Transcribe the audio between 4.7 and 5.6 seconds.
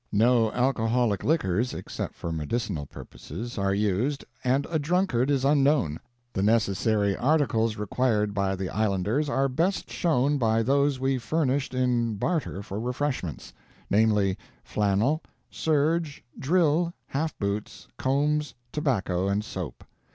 a drunkard is